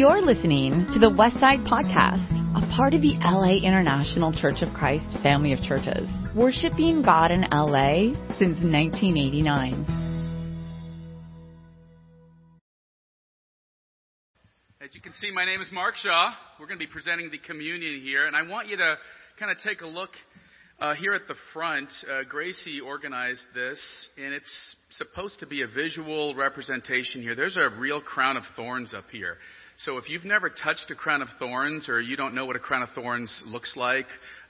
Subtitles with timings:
[0.00, 5.04] You're listening to the Westside Podcast, a part of the LA International Church of Christ
[5.22, 9.84] family of churches, worshiping God in LA since 1989.
[14.80, 16.32] As you can see, my name is Mark Shaw.
[16.58, 18.96] We're going to be presenting the communion here, and I want you to
[19.38, 20.12] kind of take a look
[20.80, 21.92] uh, here at the front.
[22.10, 23.78] Uh, Gracie organized this,
[24.16, 27.34] and it's supposed to be a visual representation here.
[27.34, 29.36] There's a real crown of thorns up here.
[29.86, 32.58] So if you've never touched a crown of thorns or you don't know what a
[32.58, 34.04] crown of thorns looks like,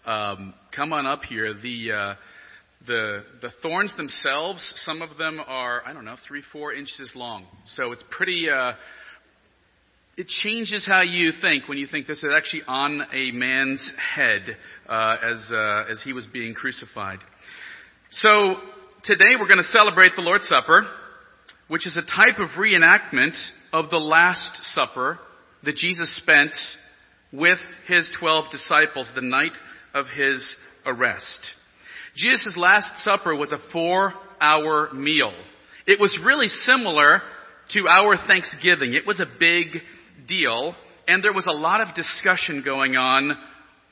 [0.05, 1.55] um, come on up here.
[1.55, 2.14] The uh,
[2.84, 7.46] the the thorns themselves, some of them are I don't know three four inches long.
[7.77, 8.50] So it's pretty.
[8.50, 8.72] Uh,
[10.16, 14.56] it changes how you think when you think this is actually on a man's head
[14.88, 17.20] uh, as uh, as he was being crucified.
[18.10, 18.56] So
[19.05, 20.88] today we're going to celebrate the Lord's Supper,
[21.69, 23.36] which is a type of reenactment
[23.73, 25.19] of the Last Supper
[25.65, 26.52] that Jesus spent
[27.33, 29.53] with his 12 disciples the night
[29.94, 31.53] of his arrest.
[32.17, 35.33] Jesus' Last Supper was a four hour meal.
[35.86, 37.22] It was really similar
[37.70, 38.94] to our Thanksgiving.
[38.94, 39.69] It was a big
[40.27, 40.75] deal,
[41.06, 43.33] and there was a lot of discussion going on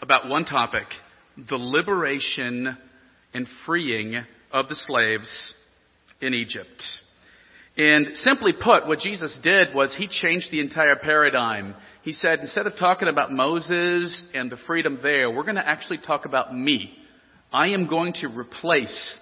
[0.01, 0.87] about one topic
[1.49, 2.77] the liberation
[3.33, 4.17] and freeing
[4.51, 5.55] of the slaves
[6.21, 6.83] in Egypt.
[7.79, 11.77] And simply put, what Jesus did was he changed the entire paradigm.
[12.03, 15.99] He said, instead of talking about Moses and the freedom there, we're going to actually
[15.99, 16.93] talk about me.
[17.53, 19.21] I am going to replace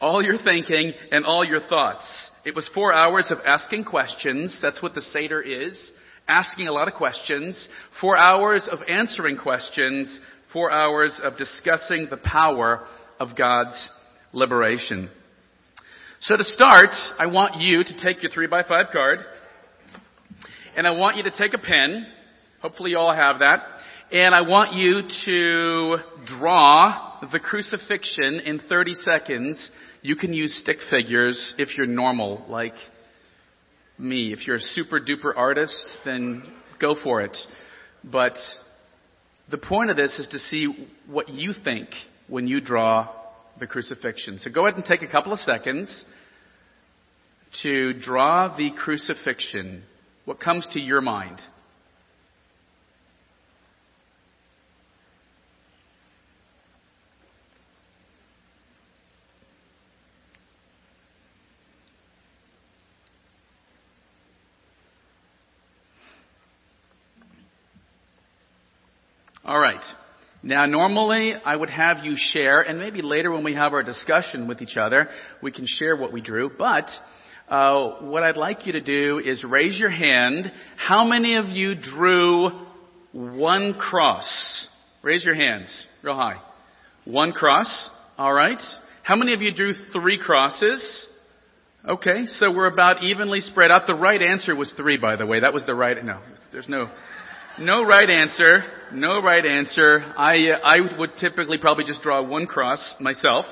[0.00, 2.30] all your thinking and all your thoughts.
[2.46, 4.58] It was four hours of asking questions.
[4.62, 5.92] That's what the Seder is.
[6.26, 7.68] Asking a lot of questions.
[8.00, 10.18] Four hours of answering questions.
[10.52, 12.86] Four hours of discussing the power
[13.20, 13.88] of God's
[14.32, 15.10] liberation.
[16.20, 19.20] So to start, I want you to take your three by five card,
[20.76, 22.08] and I want you to take a pen.
[22.60, 23.60] Hopefully you all have that.
[24.10, 25.96] And I want you to
[26.40, 29.70] draw the crucifixion in 30 seconds.
[30.02, 32.74] You can use stick figures if you're normal, like
[33.96, 34.32] me.
[34.32, 36.42] If you're a super duper artist, then
[36.80, 37.36] go for it.
[38.02, 38.34] But
[39.48, 41.90] the point of this is to see what you think
[42.26, 43.08] when you draw
[43.58, 44.38] the crucifixion.
[44.38, 46.04] So go ahead and take a couple of seconds
[47.62, 49.82] to draw the crucifixion.
[50.24, 51.40] What comes to your mind?
[69.44, 69.80] All right.
[70.48, 74.48] Now, normally I would have you share, and maybe later when we have our discussion
[74.48, 75.10] with each other,
[75.42, 76.50] we can share what we drew.
[76.56, 76.88] But
[77.50, 80.50] uh, what I'd like you to do is raise your hand.
[80.78, 82.48] How many of you drew
[83.12, 84.68] one cross?
[85.02, 86.40] Raise your hands, real high.
[87.04, 87.90] One cross.
[88.16, 88.62] All right.
[89.02, 91.08] How many of you drew three crosses?
[91.86, 93.86] Okay, so we're about evenly spread out.
[93.86, 95.40] The right answer was three, by the way.
[95.40, 96.02] That was the right.
[96.02, 96.22] No,
[96.52, 96.88] there's no.
[97.60, 98.62] No right answer.
[98.92, 100.00] No right answer.
[100.16, 103.46] I, uh, I would typically probably just draw one cross myself.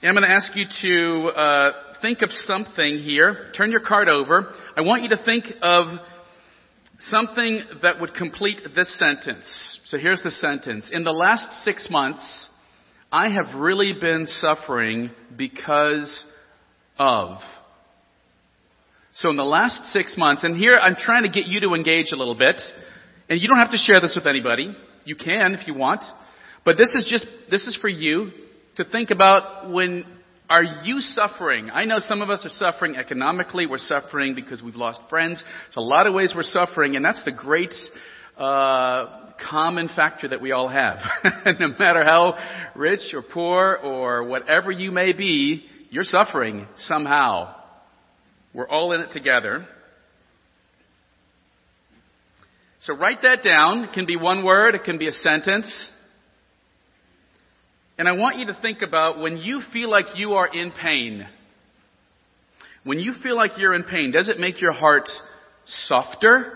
[0.00, 3.50] And I'm going to ask you to uh, think of something here.
[3.56, 4.52] Turn your card over.
[4.76, 5.98] I want you to think of
[7.08, 9.80] something that would complete this sentence.
[9.86, 10.90] So here's the sentence.
[10.92, 12.48] In the last six months,
[13.10, 16.26] I have really been suffering because
[16.96, 17.38] of.
[19.14, 22.10] So in the last six months, and here I'm trying to get you to engage
[22.12, 22.60] a little bit,
[23.28, 24.74] and you don't have to share this with anybody.
[25.04, 26.02] You can if you want.
[26.64, 28.32] But this is just, this is for you
[28.76, 30.04] to think about when
[30.50, 31.70] are you suffering?
[31.70, 33.66] I know some of us are suffering economically.
[33.66, 35.42] We're suffering because we've lost friends.
[35.66, 37.72] There's a lot of ways we're suffering, and that's the great
[38.36, 40.98] uh, common factor that we all have.
[41.60, 42.36] no matter how
[42.74, 47.54] rich or poor or whatever you may be, you're suffering somehow.
[48.54, 49.66] We're all in it together.
[52.80, 53.84] So write that down.
[53.84, 55.90] It can be one word, it can be a sentence.
[57.96, 61.26] And I want you to think about when you feel like you are in pain.
[62.82, 65.08] When you feel like you're in pain, does it make your heart
[65.64, 66.52] softer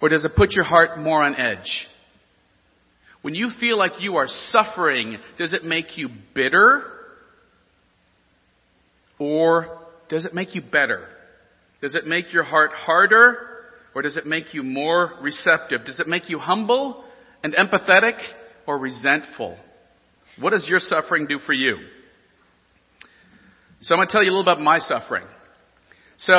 [0.00, 1.86] or does it put your heart more on edge?
[3.22, 6.84] When you feel like you are suffering, does it make you bitter
[9.18, 9.79] or
[10.10, 11.06] does it make you better?
[11.80, 13.38] Does it make your heart harder
[13.94, 15.84] or does it make you more receptive?
[15.86, 17.04] Does it make you humble
[17.42, 18.18] and empathetic
[18.66, 19.56] or resentful?
[20.38, 21.76] What does your suffering do for you?
[23.82, 25.24] So I'm going to tell you a little about my suffering.
[26.18, 26.36] So,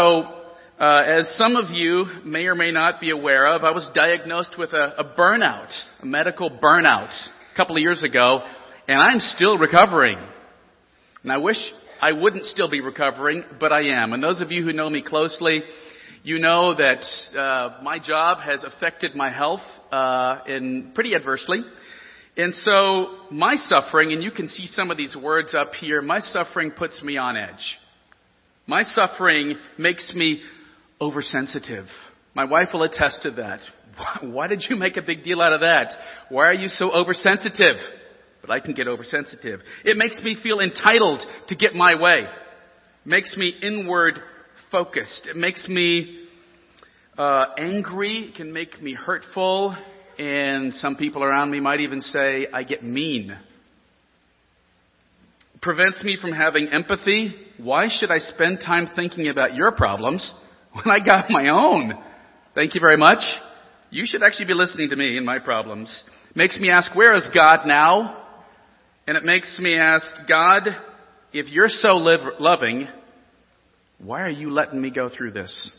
[0.79, 4.55] uh, as some of you may or may not be aware of, I was diagnosed
[4.57, 5.71] with a, a burnout,
[6.01, 7.09] a medical burnout,
[7.53, 8.41] a couple of years ago,
[8.87, 10.19] and I'm still recovering.
[11.23, 11.57] And I wish
[12.01, 14.13] I wouldn't still be recovering, but I am.
[14.13, 15.61] And those of you who know me closely,
[16.23, 17.03] you know that
[17.37, 19.61] uh, my job has affected my health
[19.91, 21.63] uh, in pretty adversely.
[22.35, 26.21] And so my suffering, and you can see some of these words up here, my
[26.21, 27.77] suffering puts me on edge.
[28.65, 30.41] My suffering makes me
[30.99, 31.85] oversensitive.
[32.33, 33.59] My wife will attest to that.
[34.23, 35.91] Why did you make a big deal out of that?
[36.29, 37.75] Why are you so oversensitive?
[38.41, 39.61] But I can get oversensitive.
[39.85, 42.21] It makes me feel entitled to get my way.
[42.21, 44.19] It makes me inward
[44.71, 45.27] focused.
[45.29, 46.25] It makes me
[47.17, 48.29] uh, angry.
[48.29, 49.75] It can make me hurtful.
[50.17, 53.31] And some people around me might even say I get mean
[55.55, 57.35] It prevents me from having empathy.
[57.57, 60.31] Why should I spend time thinking about your problems
[60.73, 61.93] when I got my own?
[62.55, 63.19] Thank you very much.
[63.91, 66.03] You should actually be listening to me and my problems.
[66.33, 68.20] Makes me ask, where is God now?
[69.11, 70.69] And it makes me ask, God,
[71.33, 72.87] if you're so live, loving,
[73.99, 75.69] why are you letting me go through this?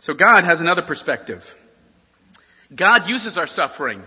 [0.00, 1.40] So God has another perspective.
[2.74, 4.02] God uses our suffering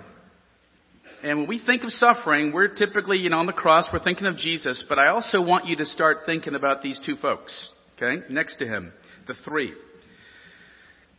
[1.24, 4.26] and when we think of suffering, we're typically, you know, on the cross, we're thinking
[4.26, 8.24] of Jesus, but I also want you to start thinking about these two folks, okay,
[8.32, 8.92] next to him,
[9.28, 9.74] the three.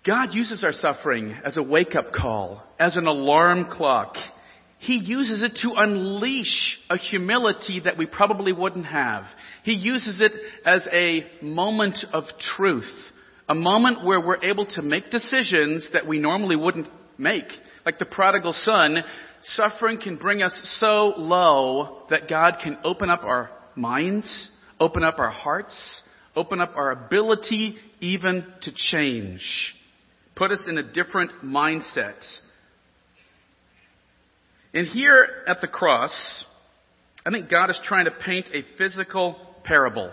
[0.05, 4.15] God uses our suffering as a wake up call, as an alarm clock.
[4.79, 9.25] He uses it to unleash a humility that we probably wouldn't have.
[9.65, 10.33] He uses it
[10.65, 12.25] as a moment of
[12.57, 12.93] truth,
[13.49, 16.89] a moment where we're able to make decisions that we normally wouldn't
[17.19, 17.49] make.
[17.85, 18.99] Like the prodigal son,
[19.41, 25.19] suffering can bring us so low that God can open up our minds, open up
[25.19, 26.03] our hearts,
[26.35, 29.75] open up our ability even to change,
[30.35, 32.21] put us in a different mindset.
[34.77, 36.45] And here at the cross,
[37.25, 40.13] I think God is trying to paint a physical parable.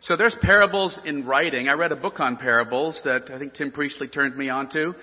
[0.00, 1.68] So there's parables in writing.
[1.68, 4.94] I read a book on parables that I think Tim Priestley turned me onto.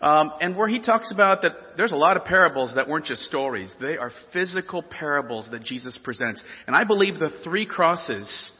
[0.00, 3.22] Um, and where he talks about that there's a lot of parables that weren't just
[3.26, 3.72] stories.
[3.80, 6.42] They are physical parables that Jesus presents.
[6.66, 8.50] And I believe the three crosses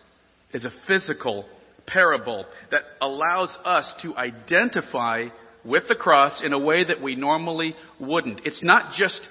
[0.54, 1.44] is a physical
[1.88, 5.26] parable that allows us to identify
[5.64, 8.42] with the cross in a way that we normally wouldn't.
[8.44, 9.26] It's not just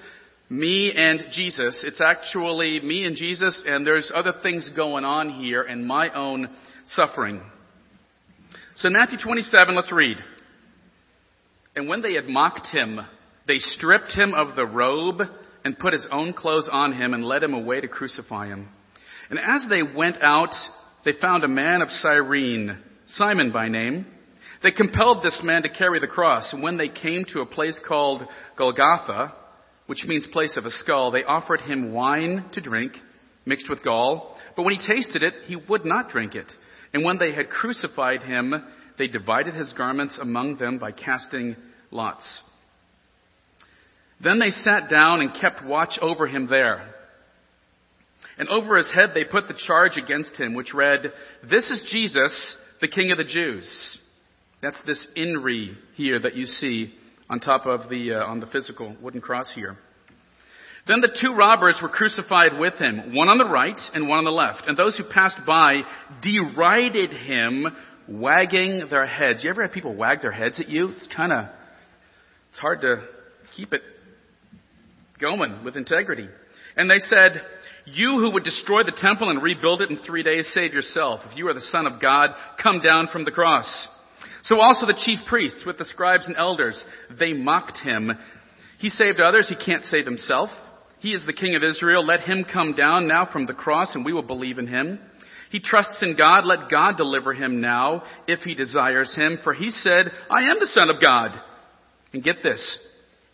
[0.52, 1.82] me and Jesus.
[1.82, 6.50] It's actually me and Jesus and there's other things going on here and my own
[6.88, 7.40] suffering.
[8.76, 10.18] So Matthew 27, let's read.
[11.74, 13.00] And when they had mocked him,
[13.48, 15.22] they stripped him of the robe
[15.64, 18.68] and put his own clothes on him and led him away to crucify him.
[19.30, 20.54] And as they went out,
[21.06, 22.76] they found a man of Cyrene,
[23.06, 24.06] Simon by name.
[24.62, 27.80] They compelled this man to carry the cross, and when they came to a place
[27.86, 28.22] called
[28.58, 29.32] Golgotha,
[29.92, 32.94] which means place of a skull, they offered him wine to drink,
[33.44, 34.38] mixed with gall.
[34.56, 36.50] But when he tasted it, he would not drink it.
[36.94, 38.54] And when they had crucified him,
[38.96, 41.56] they divided his garments among them by casting
[41.90, 42.40] lots.
[44.24, 46.88] Then they sat down and kept watch over him there.
[48.38, 51.12] And over his head they put the charge against him, which read,
[51.50, 53.98] This is Jesus, the King of the Jews.
[54.62, 56.94] That's this INRI here that you see
[57.32, 59.78] on top of the, uh, on the physical wooden cross here.
[60.86, 64.24] Then the two robbers were crucified with him, one on the right and one on
[64.24, 64.64] the left.
[64.66, 65.80] And those who passed by
[66.20, 67.68] derided him
[68.06, 69.44] wagging their heads.
[69.44, 70.90] You ever have people wag their heads at you?
[70.94, 71.46] It's kind of,
[72.50, 73.02] it's hard to
[73.56, 73.80] keep it
[75.18, 76.28] going with integrity.
[76.76, 77.40] And they said,
[77.86, 81.20] you who would destroy the temple and rebuild it in three days, save yourself.
[81.30, 82.30] If you are the son of God,
[82.62, 83.88] come down from the cross.
[84.42, 86.82] So also the chief priests with the scribes and elders,
[87.18, 88.10] they mocked him.
[88.78, 90.50] He saved others, he can't save himself.
[90.98, 92.06] He is the king of Israel.
[92.06, 95.00] Let him come down now from the cross and we will believe in him.
[95.50, 96.46] He trusts in God.
[96.46, 99.38] Let God deliver him now if he desires him.
[99.44, 101.32] For he said, I am the son of God.
[102.12, 102.78] And get this.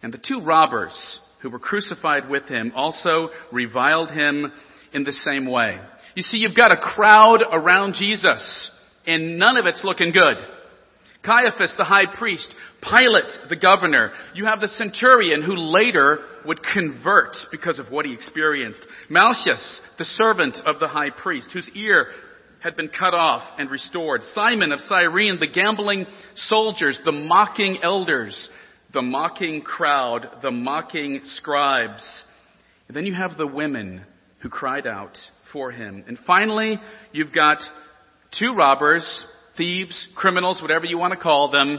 [0.02, 4.50] And the two robbers who were crucified with him also reviled him
[4.92, 5.78] in the same way.
[6.14, 8.70] You see, you've got a crowd around Jesus
[9.06, 10.38] and none of it's looking good.
[11.28, 12.48] Caiaphas, the high priest,
[12.82, 14.12] Pilate, the governor.
[14.34, 18.80] You have the centurion who later would convert because of what he experienced.
[19.10, 22.06] Malchus, the servant of the high priest, whose ear
[22.60, 24.22] had been cut off and restored.
[24.32, 28.48] Simon of Cyrene, the gambling soldiers, the mocking elders,
[28.94, 32.02] the mocking crowd, the mocking scribes.
[32.88, 34.02] And then you have the women
[34.40, 35.18] who cried out
[35.52, 36.04] for him.
[36.08, 36.78] And finally,
[37.12, 37.58] you've got
[38.38, 39.26] two robbers,
[39.58, 41.78] thieves, criminals, whatever you want to call them,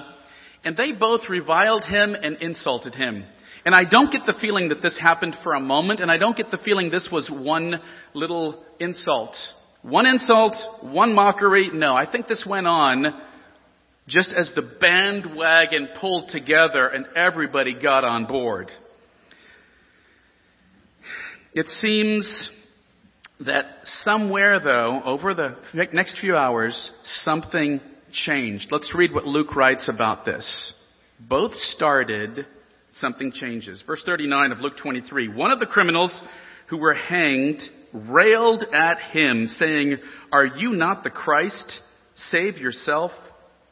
[0.63, 3.25] and they both reviled him and insulted him.
[3.65, 6.37] And I don't get the feeling that this happened for a moment, and I don't
[6.37, 7.81] get the feeling this was one
[8.13, 9.35] little insult.
[9.81, 11.69] One insult, one mockery.
[11.73, 13.05] No, I think this went on
[14.07, 18.69] just as the bandwagon pulled together and everybody got on board.
[21.53, 22.49] It seems
[23.45, 25.57] that somewhere though, over the
[25.93, 27.79] next few hours, something
[28.11, 28.67] changed.
[28.71, 30.73] Let's read what Luke writes about this.
[31.19, 32.45] Both started,
[32.93, 33.83] something changes.
[33.85, 35.29] Verse 39 of Luke 23.
[35.29, 36.23] One of the criminals
[36.67, 37.61] who were hanged
[37.93, 39.97] railed at him, saying,
[40.31, 41.81] Are you not the Christ?
[42.15, 43.11] Save yourself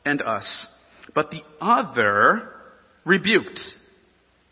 [0.05, 0.67] and us.
[1.13, 2.49] But the other
[3.05, 3.59] rebuked,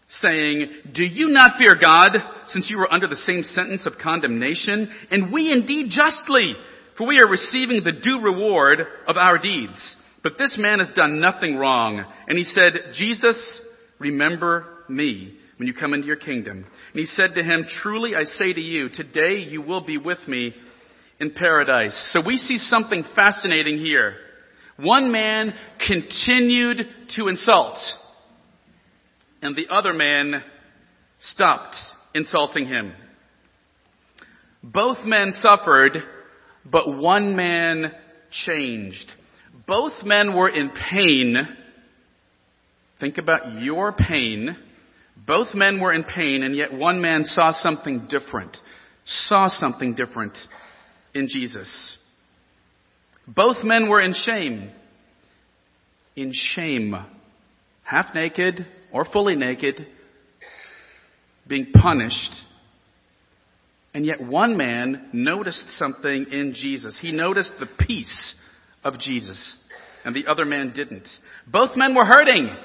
[0.08, 4.90] saying, Do you not fear God, since you are under the same sentence of condemnation?
[5.12, 6.56] And we indeed justly,
[6.98, 9.96] for we are receiving the due reward of our deeds.
[10.24, 12.04] But this man has done nothing wrong.
[12.28, 13.62] And he said, Jesus,
[14.00, 16.58] remember me when you come into your kingdom.
[16.58, 20.20] And he said to him, Truly I say to you, today you will be with
[20.28, 20.54] me
[21.20, 21.96] in paradise.
[22.12, 24.16] So we see something fascinating here.
[24.78, 25.54] One man
[25.88, 27.78] continued to insult,
[29.46, 30.44] and the other man
[31.20, 31.76] stopped
[32.16, 32.94] insulting him.
[34.64, 35.98] Both men suffered,
[36.66, 37.92] but one man
[38.32, 39.06] changed.
[39.68, 41.36] Both men were in pain.
[43.00, 44.58] Think about your pain.
[45.28, 48.58] Both men were in pain, and yet one man saw something different,
[49.06, 50.36] saw something different
[51.14, 51.98] in Jesus.
[53.28, 54.72] Both men were in shame.
[56.16, 56.96] In shame.
[57.84, 59.86] Half naked or fully naked,
[61.46, 62.32] being punished.
[63.94, 66.98] And yet one man noticed something in Jesus.
[67.02, 68.36] He noticed the peace
[68.86, 69.58] of Jesus.
[70.06, 71.10] And the other man didn't.
[71.46, 72.56] Both men were hurting.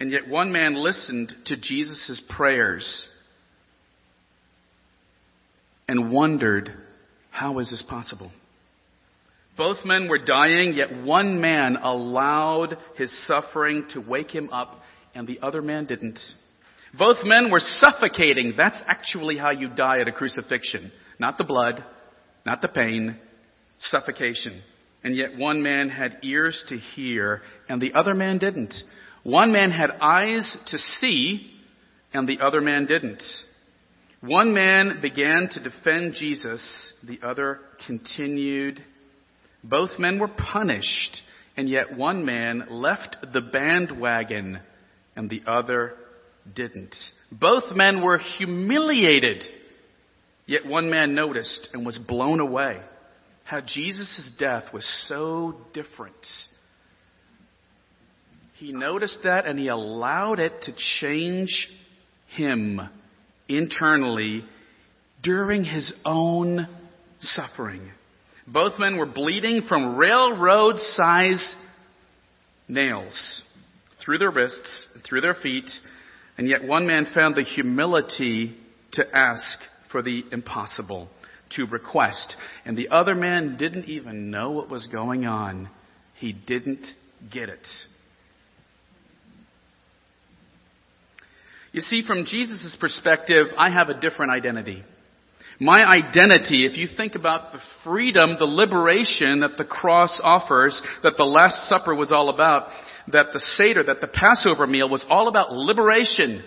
[0.00, 3.08] And yet one man listened to Jesus' prayers
[5.86, 6.72] and wondered
[7.30, 8.32] how is this possible?
[9.56, 14.82] Both men were dying, yet one man allowed his suffering to wake him up,
[15.14, 16.18] and the other man didn't.
[16.98, 18.54] Both men were suffocating.
[18.56, 20.92] That's actually how you die at a crucifixion.
[21.18, 21.82] Not the blood,
[22.44, 23.16] not the pain,
[23.78, 24.62] suffocation.
[25.02, 28.74] And yet one man had ears to hear, and the other man didn't.
[29.22, 31.50] One man had eyes to see,
[32.12, 33.22] and the other man didn't.
[34.20, 38.82] One man began to defend Jesus, the other continued.
[39.68, 41.22] Both men were punished,
[41.56, 44.60] and yet one man left the bandwagon
[45.16, 45.94] and the other
[46.54, 46.94] didn't.
[47.32, 49.42] Both men were humiliated,
[50.46, 52.80] yet one man noticed and was blown away.
[53.44, 56.14] How Jesus' death was so different.
[58.54, 61.68] He noticed that and he allowed it to change
[62.36, 62.80] him
[63.48, 64.44] internally
[65.22, 66.66] during his own
[67.20, 67.90] suffering.
[68.46, 71.56] Both men were bleeding from railroad size
[72.68, 73.42] nails
[74.04, 75.68] through their wrists through their feet,
[76.38, 78.56] and yet one man found the humility
[78.92, 79.58] to ask
[79.90, 81.08] for the impossible,
[81.50, 85.68] to request, and the other man didn't even know what was going on.
[86.18, 86.86] He didn't
[87.32, 87.66] get it.
[91.72, 94.82] You see, from Jesus' perspective, I have a different identity.
[95.58, 101.14] My identity, if you think about the freedom, the liberation that the cross offers, that
[101.16, 102.68] the Last Supper was all about,
[103.12, 106.42] that the Seder, that the Passover meal was all about liberation.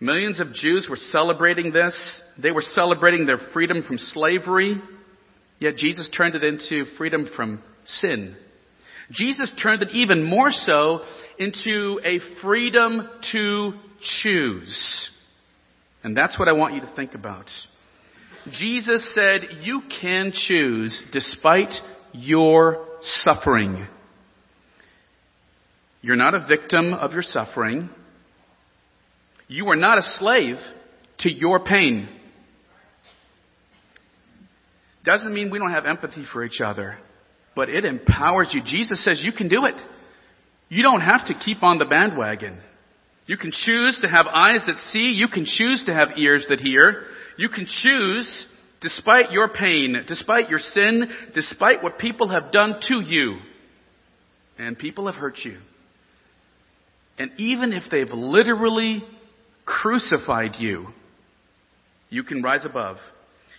[0.00, 2.22] Millions of Jews were celebrating this.
[2.42, 4.80] They were celebrating their freedom from slavery.
[5.58, 8.36] Yet Jesus turned it into freedom from sin.
[9.10, 11.00] Jesus turned it even more so
[11.38, 13.72] into a freedom to
[14.22, 15.10] choose.
[16.06, 17.50] And that's what I want you to think about.
[18.52, 21.72] Jesus said, You can choose despite
[22.12, 23.88] your suffering.
[26.02, 27.90] You're not a victim of your suffering.
[29.48, 30.58] You are not a slave
[31.18, 32.08] to your pain.
[35.04, 36.98] Doesn't mean we don't have empathy for each other,
[37.56, 38.62] but it empowers you.
[38.64, 39.74] Jesus says you can do it.
[40.68, 42.60] You don't have to keep on the bandwagon.
[43.26, 45.10] You can choose to have eyes that see.
[45.12, 47.02] You can choose to have ears that hear.
[47.36, 48.46] You can choose,
[48.80, 53.38] despite your pain, despite your sin, despite what people have done to you.
[54.58, 55.58] And people have hurt you.
[57.18, 59.02] And even if they've literally
[59.64, 60.88] crucified you,
[62.08, 62.98] you can rise above.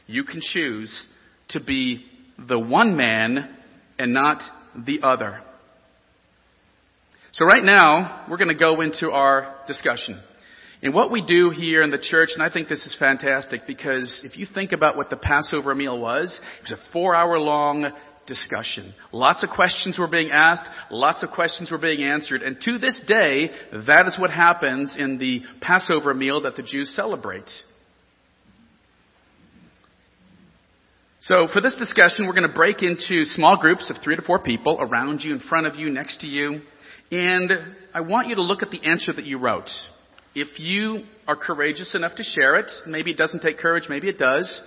[0.06, 1.08] You can choose
[1.50, 2.06] to be
[2.40, 3.50] the one man
[4.00, 4.42] and not
[4.76, 5.42] the other.
[7.38, 10.20] So right now, we're going to go into our discussion.
[10.82, 14.22] And what we do here in the church, and I think this is fantastic because
[14.24, 17.92] if you think about what the Passover meal was, it was a four hour long
[18.26, 18.92] discussion.
[19.12, 23.00] Lots of questions were being asked, lots of questions were being answered, and to this
[23.08, 23.52] day,
[23.86, 27.50] that is what happens in the Passover meal that the Jews celebrate.
[31.20, 34.40] So for this discussion, we're going to break into small groups of three to four
[34.40, 36.62] people around you, in front of you, next to you,
[37.12, 37.52] and
[37.94, 39.70] I want you to look at the answer that you wrote.
[40.36, 44.18] If you are courageous enough to share it, maybe it doesn't take courage, maybe it
[44.18, 44.62] does,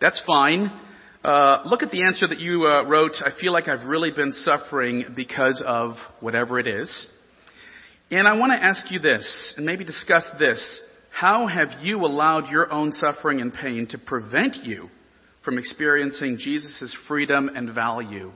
[0.00, 0.70] that's fine.
[1.22, 3.12] Uh, look at the answer that you uh, wrote.
[3.22, 7.06] I feel like I've really been suffering because of whatever it is.
[8.10, 10.80] And I want to ask you this, and maybe discuss this.
[11.12, 14.88] How have you allowed your own suffering and pain to prevent you
[15.44, 18.32] from experiencing Jesus' freedom and value?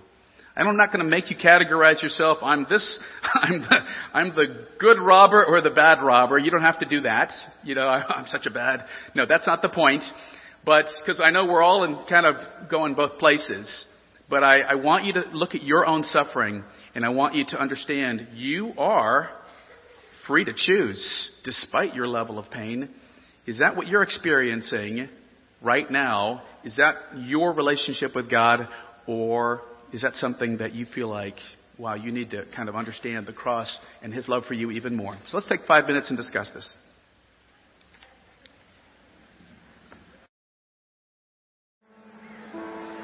[0.57, 2.39] I'm not going to make you categorize yourself.
[2.43, 2.99] I'm this,
[3.35, 3.79] I'm the,
[4.13, 6.39] I'm the good robber or the bad robber.
[6.39, 7.33] You don't have to do that.
[7.65, 8.85] You know, I, I'm such a bad.
[9.15, 10.05] No, that's not the point.
[10.65, 13.87] But, because I know we're all in kind of going both places.
[14.31, 17.45] But I, I want you to look at your own suffering and I want you
[17.49, 19.29] to understand you are
[20.27, 22.89] free to choose despite your level of pain.
[23.47, 25.11] Is that what you're experiencing
[25.61, 26.43] right now?
[26.65, 28.69] Is that your relationship with God
[29.07, 29.61] or
[29.95, 31.37] is that something that you feel like,
[31.79, 34.97] wow, you need to kind of understand the cross and His love for you even
[34.97, 35.17] more?
[35.29, 36.75] So let's take five minutes and discuss this.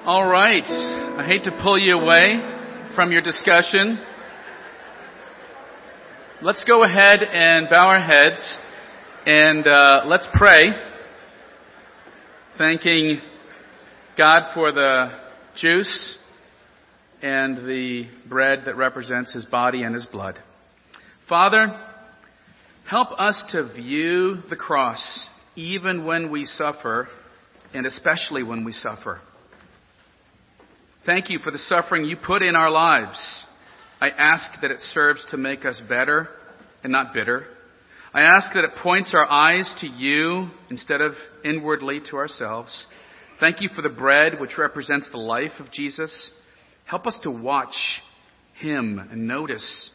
[0.05, 0.65] All right.
[0.65, 2.41] I hate to pull you away
[2.97, 4.01] from your discussion.
[6.43, 8.59] Let's go ahead and bow our heads
[9.27, 10.65] and uh, let's pray,
[12.59, 13.21] thanking
[14.17, 15.21] God for the
[15.55, 16.17] juice
[17.23, 20.39] and the bread that represents his body and his blood.
[21.29, 21.79] Father,
[22.89, 27.09] help us to view the cross even when we suffer,
[27.75, 29.21] and especially when we suffer.
[31.05, 33.45] Thank you for the suffering you put in our lives.
[34.01, 36.29] I ask that it serves to make us better
[36.83, 37.45] and not bitter.
[38.13, 41.13] I ask that it points our eyes to you instead of
[41.45, 42.87] inwardly to ourselves.
[43.39, 46.31] Thank you for the bread which represents the life of Jesus.
[46.91, 47.77] Help us to watch
[48.59, 49.91] him and notice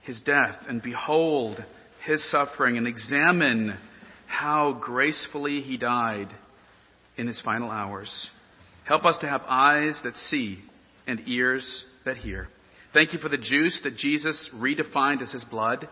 [0.00, 1.62] his death and behold
[2.06, 3.76] his suffering and examine
[4.28, 6.28] how gracefully he died
[7.18, 8.30] in his final hours.
[8.88, 10.58] Help us to have eyes that see
[11.06, 12.48] and ears that hear.
[12.94, 15.86] Thank you for the juice that Jesus redefined as his blood.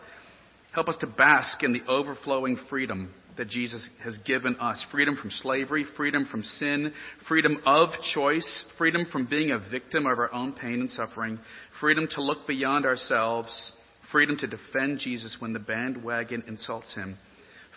[0.72, 5.30] Help us to bask in the overflowing freedom that Jesus has given us freedom from
[5.30, 6.92] slavery, freedom from sin,
[7.26, 11.38] freedom of choice, freedom from being a victim of our own pain and suffering,
[11.80, 13.72] freedom to look beyond ourselves,
[14.12, 17.16] freedom to defend Jesus when the bandwagon insults him,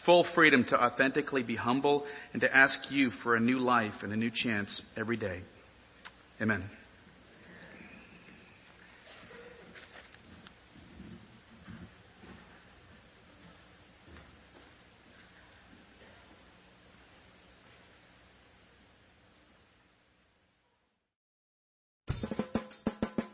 [0.06, 4.12] full freedom to authentically be humble and to ask you for a new life and
[4.12, 5.44] a new chance every day.
[6.42, 6.70] Amen.